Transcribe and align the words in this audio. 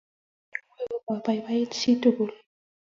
Chamyengwai 0.51 0.99
ko 1.05 1.13
boiboiti 1.23 1.77
chitugul 1.81 2.31